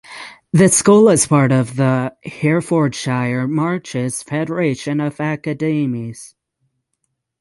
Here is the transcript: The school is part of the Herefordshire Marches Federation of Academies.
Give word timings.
The 0.51 0.67
school 0.67 1.09
is 1.09 1.27
part 1.27 1.51
of 1.51 1.75
the 1.75 2.11
Herefordshire 2.23 3.47
Marches 3.47 4.23
Federation 4.23 4.99
of 4.99 5.19
Academies. 5.19 6.33